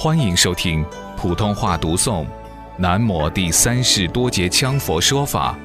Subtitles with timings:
[0.00, 2.24] 欢迎收听普通话读诵
[2.76, 5.58] 《南摩第三世多杰羌佛说法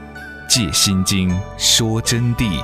[0.49, 2.59] ·借心经》说真谛。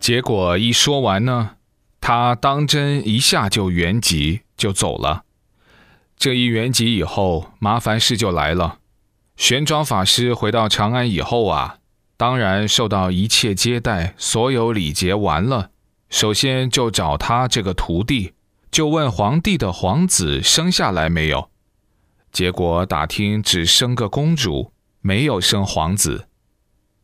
[0.00, 1.50] 结果一说完呢，
[2.00, 5.24] 他当真一下就圆寂，就走了。
[6.16, 8.78] 这一圆寂以后，麻烦事就来了。
[9.36, 11.77] 玄奘法师回到长安以后啊，
[12.18, 15.70] 当然受到一切接待，所有礼节完了，
[16.10, 18.34] 首先就找他这个徒弟，
[18.72, 21.48] 就问皇帝的皇子生下来没有。
[22.32, 26.26] 结果打听只生个公主，没有生皇子。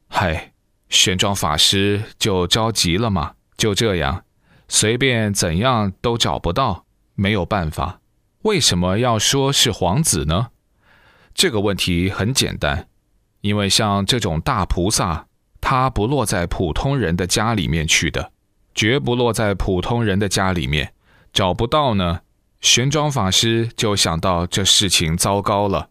[0.08, 0.52] 嗨，
[0.88, 4.24] 玄奘法师就着急了嘛，就这样，
[4.66, 8.00] 随便怎样都找不到，没有办法。
[8.42, 10.48] 为什么要说是皇子呢？
[11.32, 12.88] 这个问题很简单，
[13.44, 15.26] 因为像这种大菩萨，
[15.60, 18.32] 他不落在普通人的家里面去的，
[18.74, 20.94] 绝不落在普通人的家里面，
[21.30, 22.20] 找不到呢。
[22.62, 25.90] 玄奘法师就想到这事情糟糕了，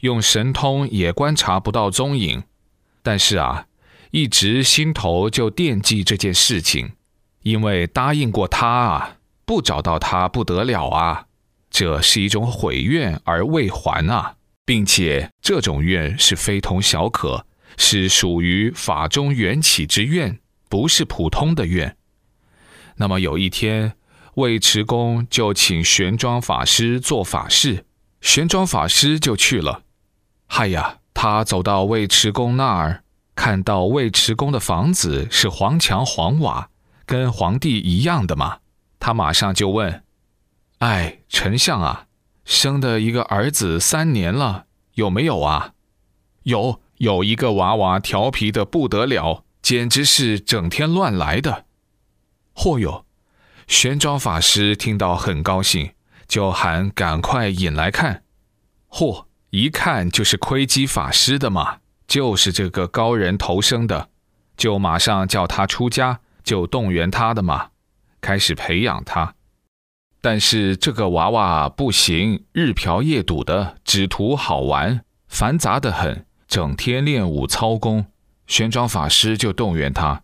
[0.00, 2.42] 用神通也观察不到踪影，
[3.04, 3.66] 但是啊，
[4.10, 6.94] 一直心头就惦记这件事情，
[7.44, 11.26] 因为答应过他啊，不找到他不得了啊。
[11.70, 14.34] 这是一种悔愿而未还啊，
[14.70, 17.44] 并且这种愿是非同小可，
[17.76, 21.96] 是属于法中缘起之愿，不是普通的愿。
[22.94, 23.94] 那么有一天，
[24.34, 27.84] 尉迟恭就请玄奘法师做法事，
[28.20, 29.82] 玄奘法师就去了。
[30.46, 33.02] 嗨呀，他走到尉迟恭那儿，
[33.34, 36.70] 看到尉迟恭的房子是黄墙黄瓦，
[37.04, 38.58] 跟皇帝一样的嘛，
[39.00, 40.04] 他马上就问。
[40.78, 42.06] 哎，丞相啊，
[42.50, 45.72] 生的一个儿子三年了，有没有啊？
[46.42, 51.64] 有，有一个娃娃调皮的不得了，简直是整天乱来的。
[52.56, 53.06] 嚯哟！
[53.68, 55.92] 玄奘法师听到很高兴，
[56.26, 58.24] 就喊赶快引来看。
[58.88, 64.08] 嚯，一看就是窥基法师的嘛，就是这个高人投生的，
[64.56, 67.68] 就马上叫他出家，就动员他的嘛，
[68.20, 69.36] 开始培养他。
[70.22, 78.04] 但是这个娃娃不行，日嫖夜赌的，只图好玩，繁杂的很，整天练武操功。
[78.46, 80.22] 玄奘法师就动员他。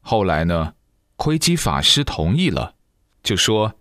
[0.00, 0.74] 后来呢，
[1.16, 2.74] 窥基法师同意了，
[3.22, 3.74] 就说：“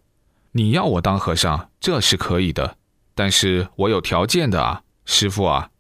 [0.53, 2.77] 你要我当和尚，这是可以的，
[3.13, 5.71] 但是我有条件的啊，师傅啊。”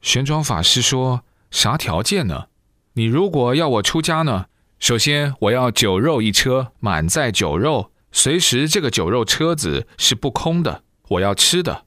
[0.00, 2.46] 玄奘法师说：“啥条件呢？
[2.94, 4.46] 你如果要我出家呢，
[4.78, 11.84] 首先我要酒肉一车，满载酒肉。”随时，这个酒肉车子是不空的，我要吃的。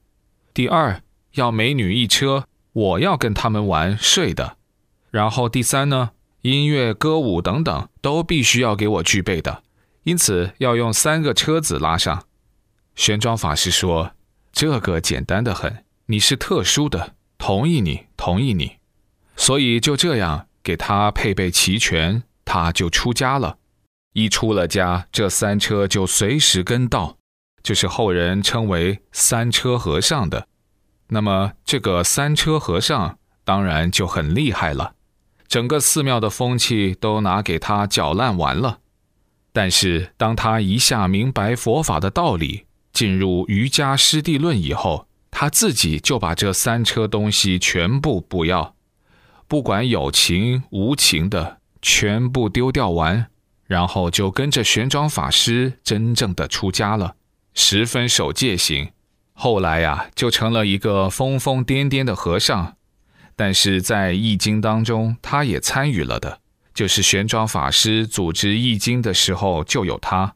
[0.54, 1.02] 第二，
[1.32, 4.56] 要美女一车，我要跟他们玩睡的。
[5.10, 6.10] 然后第三呢，
[6.42, 9.64] 音乐、歌舞等等都必须要给我具备的。
[10.04, 12.24] 因此，要用三个车子拉上。
[12.94, 14.12] 玄奘法师说
[14.52, 18.76] ：“这个简单的很，你是特殊的，同意你，同意你。
[19.34, 23.56] 所以就这样给他配备齐全，他就出家了。”
[24.12, 27.16] 一出了家，这三车就随时跟到，
[27.62, 30.48] 就是后人称为三车和尚的。
[31.08, 34.94] 那么这个三车和尚当然就很厉害了，
[35.48, 38.78] 整个寺庙的风气都拿给他搅烂完了。
[39.52, 48.74] 但是当他一下明白佛法的道理，进入瑜伽师地论以后，他自己就把这三车东西全部不要，
[49.48, 53.29] 不管有情无情的，全部丢掉完。
[53.70, 57.14] 然后就跟着玄奘法师真正的出家了，
[57.54, 58.90] 十分守戒行。
[59.32, 62.74] 后来呀，就成了一个疯疯癫癫的和尚。
[63.36, 66.40] 但是在易经当中，他也参与了的，
[66.74, 70.34] 就是玄奘法师组织易经的时候就有他。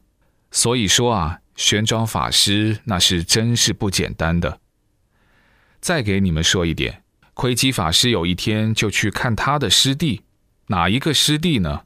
[0.49, 4.61] 所以说啊，玄奘法师那是真是不简单的。
[5.81, 10.21] 再给你们说一点，窥基法师有一天就去看他的师弟，
[10.67, 11.81] 哪一个师弟呢？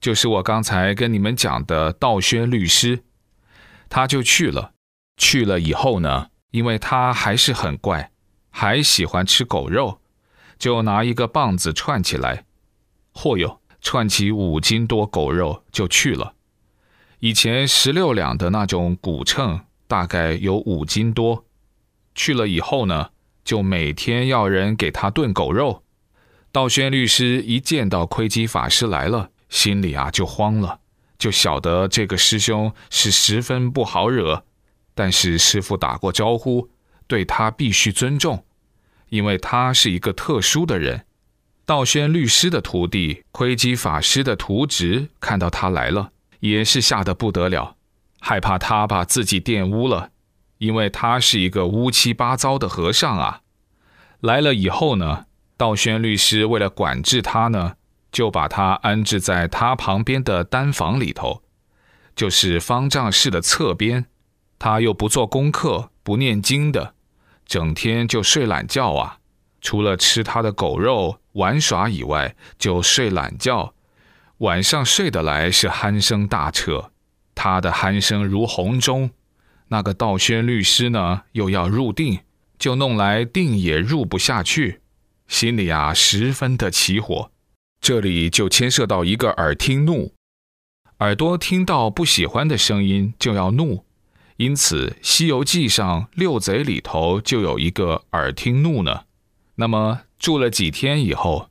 [0.00, 3.04] 就是我刚才跟你们讲的道宣律师，
[3.88, 4.72] 他就去了。
[5.16, 8.12] 去了以后呢，因为他还是很怪，
[8.50, 10.00] 还喜欢吃狗肉，
[10.58, 12.44] 就拿一个棒子串起来，
[13.14, 16.34] 嚯哟，串起五斤多狗肉就去了。
[17.20, 21.46] 以前十六两的那种古秤，大概有五斤多。
[22.14, 23.10] 去了以后呢，
[23.42, 25.82] 就每天要人给他炖狗肉。
[26.52, 29.30] 道宣律师一见到窥基法师来了。
[29.56, 30.80] 心里啊就慌了，
[31.16, 34.44] 就晓得这个师兄是十分不好惹。
[34.94, 36.68] 但是师傅打过招呼，
[37.06, 38.44] 对他必须尊重，
[39.08, 41.06] 因为他是一个特殊的人。
[41.64, 47.76] 道宣律师的徒弟窥基法师的徒侄看到他来了，也是吓得不得了，
[48.20, 50.10] 害怕他把自己玷污了，
[50.58, 53.40] 因为他是一个乌七八糟的和尚啊。
[54.20, 55.24] 来了以后呢，
[55.56, 57.76] 道宣律师为了管制他呢，
[58.16, 61.42] 就把他安置在他旁边的单房里头，
[62.14, 64.06] 就是方丈室的侧边。
[64.58, 66.94] 他又不做功课，不念经的，
[67.44, 69.18] 整天就睡懒觉啊。
[69.60, 73.74] 除了吃他的狗肉、玩耍以外，就睡懒觉。
[74.38, 76.92] 晚上睡得来是鼾声大彻，
[77.34, 79.10] 他的鼾声如洪钟。
[79.68, 82.20] 那个道宣律师呢，又要入定，
[82.58, 84.80] 就弄来定也入不下去，
[85.28, 87.30] 心里啊十分的起火。
[87.86, 90.12] 这里就牵涉到一个耳听怒，
[90.98, 93.84] 耳朵听到不喜欢的声音就要怒，
[94.38, 99.02] 因此《西游记》上六贼里头就有一个耳听怒呢。
[99.54, 101.48] 那么住了几天以后，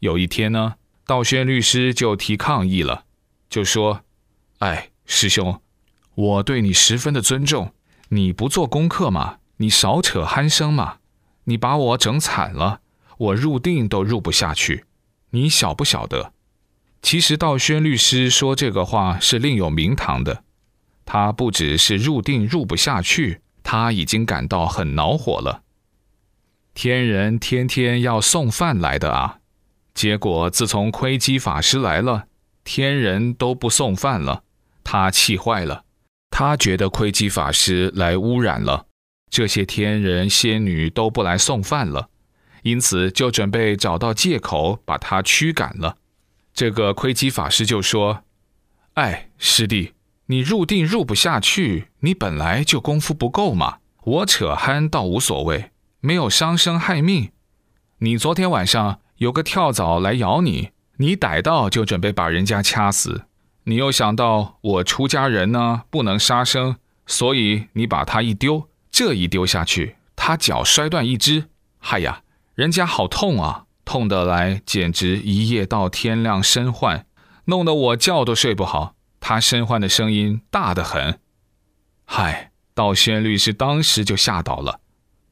[0.00, 0.74] 有一天呢，
[1.06, 3.04] 道宣律师就提抗议了，
[3.48, 4.02] 就说
[4.60, 5.62] ：“哎，师兄，
[6.14, 7.72] 我对你十分的尊重，
[8.10, 10.98] 你不做功课嘛，你少扯鼾声嘛，
[11.44, 12.82] 你把我整惨了，
[13.16, 14.84] 我入定都入不下去，
[15.30, 16.32] 你晓不晓得？”
[17.02, 20.44] 其实道宣律师说这个话是另有名堂的，
[21.06, 25.62] 他不只是入定入不下去，他已经感到很恼火了。
[26.74, 29.38] 天人天天要送饭来的啊，
[29.94, 32.26] 结果自从窥基法师来了，
[32.64, 34.44] 天人都不送饭了，
[34.84, 35.84] 他气坏了。
[36.30, 38.86] 他觉得窥基法师来污染了，
[39.30, 42.08] 这些天人仙女都不来送饭了，
[42.62, 45.96] 因此就准备找到借口把他驱赶了。
[46.52, 48.22] 这个窥基法师就说
[48.94, 49.94] ：“哎，师弟，
[50.26, 55.70] 你入定入不下去，你本来就功夫不够嘛，我扯憨倒无所谓。”
[56.02, 57.30] 没有伤生害命，
[57.98, 63.26] 你昨天晚上有个跳蚤来咬你，你逮到就准备把人家掐死，
[63.64, 72.22] 你又想到我出家人呢不能杀生，所以你把它一丢，这一丢下去，他脚摔断一只，嗨呀，
[72.60, 77.06] 人家好痛啊，痛得来简直一夜到天亮身患，
[77.46, 81.18] 弄得我觉都睡不好，他身患的声音大得很，
[82.04, 84.80] 嗨，道宣律师当时就吓倒了。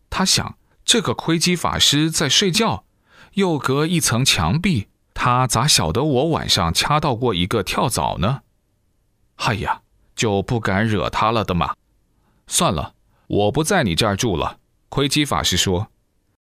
[0.09, 2.87] 他想，这个窥基法师在睡觉，
[3.35, 8.41] 又隔一层墙壁，他咋晓得我晚上掐到过一个跳蚤呢？
[9.37, 9.83] 哎呀，
[10.17, 11.75] 就不敢惹他了的嘛。
[12.47, 12.95] 算了，
[13.27, 14.61] 我不在你这儿住了。
[14.89, 15.89] 窥基法师说，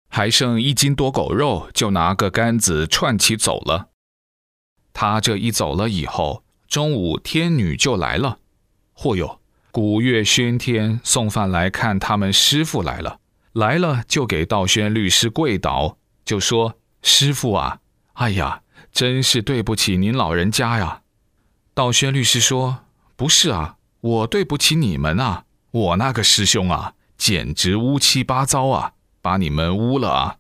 [0.09, 3.89] 还剩一斤多狗肉，就拿个杆子串起走了。
[4.93, 8.39] 他这一走了以后，中午天女就来了。
[8.97, 9.41] 嚯哟，
[9.71, 13.21] 鼓乐喧天，送饭来看他们师傅来了。
[13.53, 17.79] 来了就给道宣律师跪倒，就说：“师傅啊，
[18.15, 18.63] 哎呀，
[18.93, 21.03] 真是对不起您老人家呀。”
[21.75, 22.81] 道宣律师说
[23.15, 28.93] ：“不是啊，我对不起你们啊，我那个师兄啊，简直乌七八糟啊，
[29.29, 30.37] 把你们污了啊。”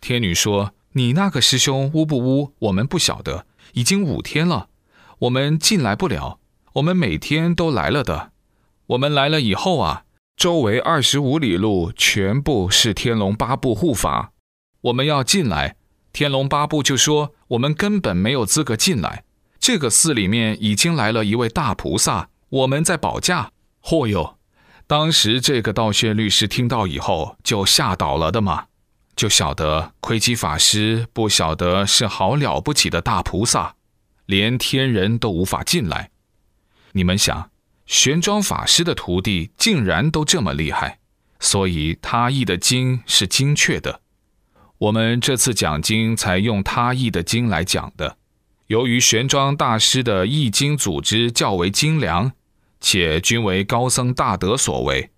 [0.00, 3.44] 天女说：“你那个师兄污不污，我们不晓得，
[3.74, 4.68] 已经五天了，
[5.18, 6.38] 我们进来不了，
[6.76, 8.30] 我们每天都来了的，
[8.86, 10.04] 我们来了以后啊。”
[10.40, 14.32] 周围二十五里路全部是天龙八部护法，
[14.88, 15.76] 我们要进来，
[16.14, 19.24] 天龙八部就说我们根本没有资格进来。
[19.58, 23.52] 这个寺里面已经来了一位大菩萨，我们在保驾。
[23.84, 24.39] 嚯哟！
[24.90, 28.64] 当时这个道宣律师听到以后就吓倒了的嘛，
[29.14, 33.76] 就晓得窥基法师不晓得是好了不起的大菩萨，
[34.26, 36.10] 连天人都无法进来。
[36.90, 37.52] 你们想？
[37.86, 40.98] 玄奘法师的徒弟竟然都这么厉害，
[41.38, 44.00] 所以他译的经是精确的。
[44.78, 48.16] 我们这次讲经才用他译的经来讲的。
[48.66, 52.32] 由于玄奘大师的译经组织较为精良，
[52.80, 55.10] 且均为高僧大德所为，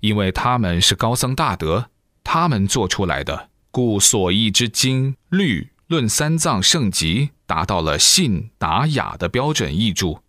[0.00, 1.90] 因为他们是高僧大德，
[2.22, 10.22] 他们做出来的，故所译之经律论三藏圣集达到了信达雅的标准译著。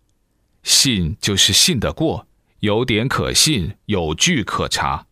[0.62, 2.26] 信就是信得过，
[2.58, 5.06] 有点可信，有据可查。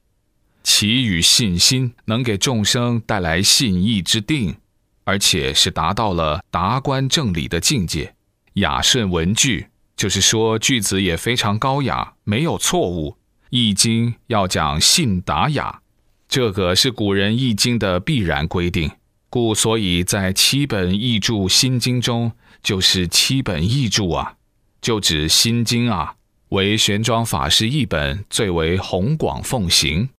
[0.65, 4.57] 其与信心能给众生带来信义之定，
[5.05, 8.15] 而且是达到了达观正理的境界。
[8.55, 13.17] 雅顺文句，就是说句子也非常高雅，没有错误。
[13.51, 15.81] 易经要讲信达雅，
[16.29, 18.91] 这个是古人易经的必然规定，
[19.31, 22.33] 故所以在七本译著心经中，
[22.63, 24.35] 就是七本译著啊。
[24.81, 26.17] 就指《心经》啊，
[26.49, 30.11] 为玄奘法师译本最为弘广奉行。